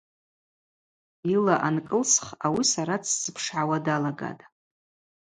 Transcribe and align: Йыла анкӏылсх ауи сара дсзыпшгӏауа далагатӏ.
Йыла 1.29 1.55
анкӏылсх 1.67 2.27
ауи 2.45 2.63
сара 2.73 2.95
дсзыпшгӏауа 3.01 3.77
далагатӏ. 3.85 4.43